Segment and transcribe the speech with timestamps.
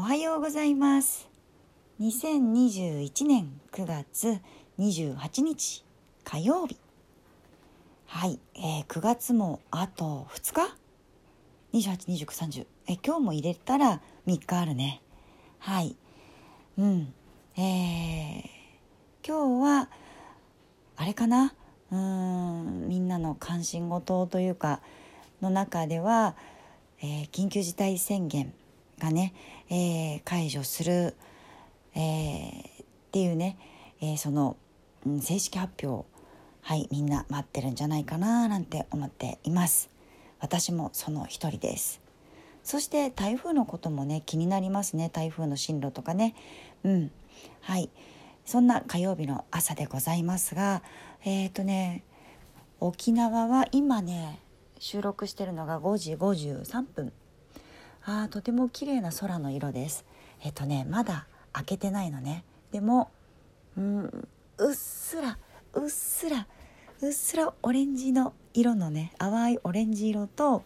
[0.00, 1.28] おはようございます。
[2.00, 4.40] 2021年9月
[4.78, 5.84] 28日
[6.24, 6.78] 火曜日
[8.06, 10.74] はい、えー、9月もあと2日
[11.74, 15.02] 282930え今日も入れたら3日あるね。
[15.58, 15.94] はい。
[16.78, 17.12] うん。
[17.58, 18.42] えー、
[19.22, 19.90] 今日は
[20.96, 21.52] あれかな？
[21.92, 24.80] うんみんなの関心事というか
[25.42, 26.36] の中では、
[27.02, 28.54] えー、緊急事態宣言
[29.00, 29.34] がね、
[29.68, 31.16] えー、解除する、
[31.96, 33.58] えー、っていうね、
[34.00, 34.56] えー、その、
[35.04, 36.08] うん、正式発表
[36.62, 39.90] はいみんな待ってるんじゃないかななんて思っています。
[40.38, 42.00] 私もその一人です。
[42.62, 45.10] そして台風のこともね気になりますね。
[45.12, 46.34] 台風の進路とかね。
[46.84, 47.10] うん。
[47.62, 47.90] はい。
[48.44, 50.82] そんな火曜日の朝でございますが
[51.24, 52.02] えっ、ー、とね
[52.80, 54.40] 沖縄は今ね
[54.78, 57.12] 収録してるのが5時53分。
[58.04, 60.04] あとても綺麗な空の色です。
[60.42, 62.44] えっ、とねまだ開けてないのね。
[62.72, 63.10] でも
[63.76, 65.38] うんうっすら
[65.74, 66.46] うっすら
[67.00, 70.64] うっすらオレンジの色のね淡いオレンジ色と、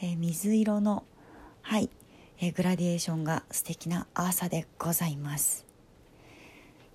[0.00, 1.04] えー、水色の
[1.62, 1.90] はい、
[2.38, 5.66] えー、グラディエーションが素敵な朝でございます。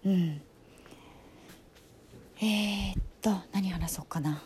[0.05, 0.41] うん。
[2.41, 4.41] えー、っと何話そうかな。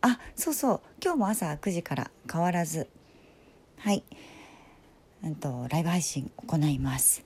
[0.00, 0.80] あそうそう。
[1.02, 2.88] 今日も朝9時から変わらず
[3.84, 4.02] はい、
[5.22, 7.22] うんと、ライブ配信行います。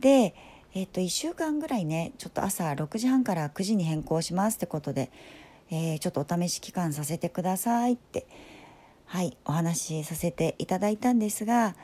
[0.00, 0.34] で
[0.74, 5.10] えっと1週間ぐらいねちょっと朝6時半から9時に変更しますってことで、
[5.70, 8.26] えー、ちょっとお試し期間させてくださいって
[9.06, 11.74] はいお話しさせていただいたんですが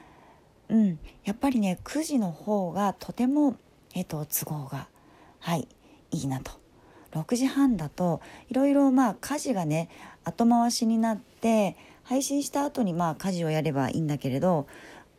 [0.69, 3.57] うんやっぱりね9時の方がとても
[3.95, 4.89] えっと都合が
[5.39, 5.67] はい
[6.11, 6.61] いいなと。
[7.13, 9.89] 6時半だといろいろまあ家事がね
[10.25, 14.67] 後回しになって配信した後にまあ家事をやればいいんだけれど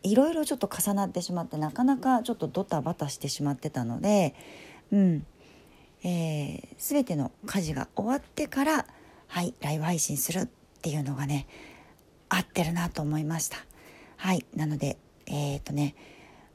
[0.03, 4.35] いろいろちょっと重なってしまってなかなかちょっとドタバタしてしまってたので、
[4.91, 5.25] うん
[6.03, 8.85] えー、全ての家事が終わってから
[9.27, 10.47] はいライブ配信するっ
[10.81, 11.47] ていうのがね
[12.29, 13.57] 合ってるなと思いました。
[14.17, 15.95] はいなのでえっ、ー、とね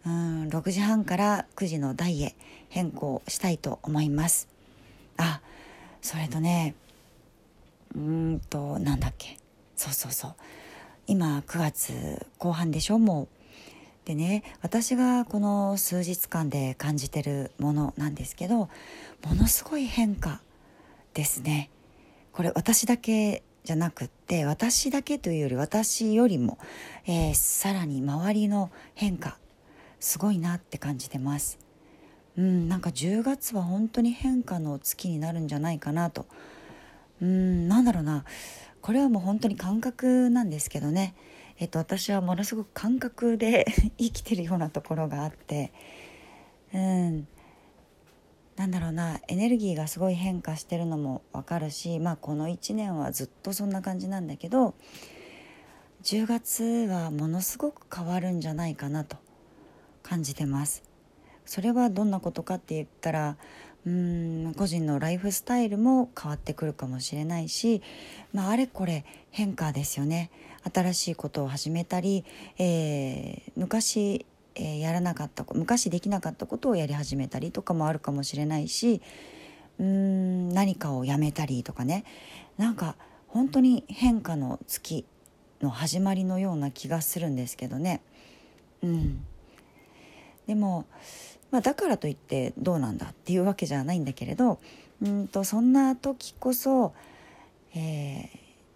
[0.04, 2.34] うん6時半から9時の台へ
[2.68, 4.55] 変更したいと思います。
[5.16, 5.40] あ
[6.02, 6.74] それとね
[7.94, 9.38] うんとなんだっけ。
[9.76, 10.34] そうそうそう。
[11.06, 13.28] 今9月後半でしょもう。
[14.06, 18.68] でね私がこの数日間で感じてるものなんですけども
[19.34, 20.40] のすごい変化
[21.14, 21.70] ですね。
[22.32, 26.58] これ私だけじゃなくって私だけというより私よりも、
[27.06, 29.38] えー、さらに周りの変化
[29.98, 31.65] すごいなって感じてます。
[32.36, 36.26] うんなんか10月は本当に変化の月になるんじゃないかなと。
[37.20, 38.24] うんなんだろうな。
[38.82, 41.14] これはもう本当に感覚なんですけどね、
[41.58, 43.66] えっと、私はものすごく感覚で
[43.98, 45.72] 生きてるようなところがあって。
[46.74, 47.26] うん
[48.56, 49.20] なんだろうな。
[49.28, 54.74] エネルギーがすごい変化してるのもわかるしまあこの1年はずっとそんな感じなんだけど
[56.02, 59.18] 10月はものすごく変わるんじゃないかなと
[60.02, 60.85] 感じてます。
[61.46, 63.36] それはどんなことかって言ったら
[63.86, 67.82] うん個人のライフスタイルも変わってくるかもしれないし、
[68.34, 70.30] まあ、あれこれ変化ですよね。
[70.74, 72.24] 新しいことを始めたり、
[72.58, 74.26] えー、昔、
[74.56, 79.00] えー、やらなかった昔できなかったことをやり始めたりとかもあるかもしれないし
[79.78, 82.04] うん何かをやめたりとかね。
[82.58, 82.96] なんか
[83.28, 85.04] 本当に変化の月
[85.62, 88.00] の始まりのような気がするんですけどね。
[88.82, 89.24] うん、
[90.46, 90.86] でも
[91.50, 94.58] まあ、だからといってどうなんだっていうわけじゃないんだけれど
[95.02, 96.94] うんとそんな時こそ、
[97.74, 98.28] えー、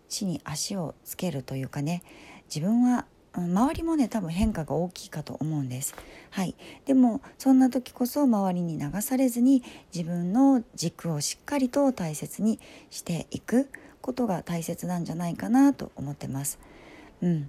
[0.09, 2.03] 地に足をつけるというかね
[2.47, 5.95] 自分は周りもね多分変化が大きいかと思うんです。
[6.31, 9.63] はい、でもそんな時こそ周りに流されずに
[9.95, 12.59] 自分の軸をしっかりと大切に
[12.91, 13.69] していく
[14.01, 16.59] ことが大切なんじゃないかなと思ってます。
[17.23, 17.49] うん。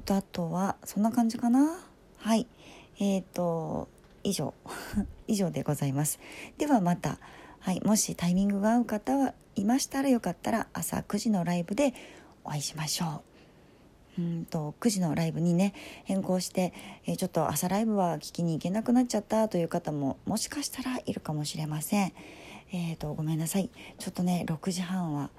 [0.00, 1.78] とあとはそんな感じかな。
[2.18, 2.46] はい。
[2.98, 3.88] えっ、ー、と
[4.24, 4.54] 以上。
[5.26, 6.18] 以上でございます。
[6.56, 7.18] ではまた。
[7.60, 7.80] はい。
[7.84, 11.92] もしタイミングが合う方はいましたらよかったら朝9時のライブで
[12.44, 13.22] お会いしましょ
[14.16, 14.20] う。
[14.20, 15.74] うんと9時のライブにね
[16.04, 16.72] 変更して、
[17.06, 22.12] えー、ちょっと朝ライブは聞きに行けなくなっちゃったという方ももしかしたらいるかもしれません。
[22.72, 23.70] えーと、ごめんなさい。
[23.98, 25.30] ちょっとね6時半は、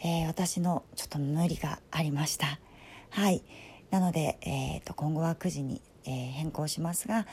[0.00, 2.60] えー、私のちょっと無理がありました。
[3.10, 3.42] はい。
[3.90, 7.26] なので、えーと今後は9時にえー、変更しますが、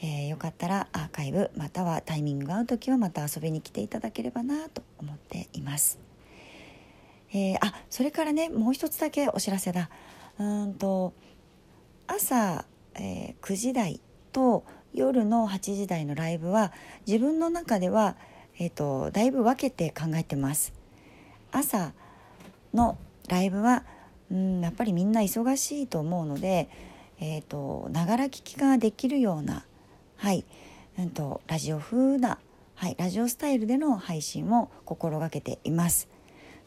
[0.00, 5.98] えー、よかったらアーカイブまたはタイミングが合う時はまた遊びに来ていただければなと思っています。
[7.32, 9.88] えー、あそれからねもう一つだけお知らせだ
[10.38, 11.12] うんと
[12.08, 12.64] 朝、
[12.94, 14.00] えー、9時台
[14.32, 16.72] と夜の8時台のライブは
[17.06, 18.16] 自分の中では、
[18.58, 20.72] えーと、だいぶ分けて考えてます。
[21.52, 21.92] 朝
[22.74, 22.98] の
[23.28, 23.84] ライブは
[24.30, 26.68] うんやっぱりみんな忙しいと思うので
[27.20, 29.64] えとながら聞きができるような
[30.20, 30.44] はい、
[30.98, 32.38] うんと、ラジオ風な、
[32.74, 36.10] はい、ラジオスタイルでの配信を心がけています。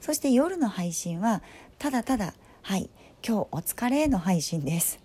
[0.02, 1.44] そして夜の配信は
[1.78, 2.34] ただただ
[2.64, 2.90] はい
[3.26, 5.00] 今日お疲れの配信です。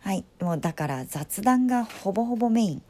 [0.00, 2.82] はいもうだから雑談がほぼほぼメイン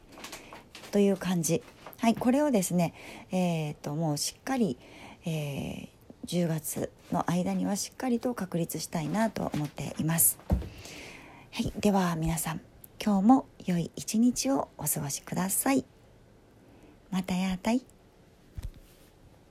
[0.91, 1.63] という感じ。
[1.97, 2.93] はいこれをですね
[3.31, 4.77] えー、っともうしっかり、
[5.25, 5.87] えー、
[6.25, 12.61] 10月の間にはしっかりと確立したいなと思っていますはいでは皆さん
[13.05, 15.83] 今日も良い一日をお過ごしください。
[17.11, 17.81] またやたい。